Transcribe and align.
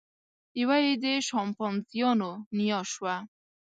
یوه 0.61 0.77
یې 0.85 0.93
د 1.03 1.05
شامپانزیانو 1.27 2.31
نیا 2.57 2.79
شوه. 2.91 3.15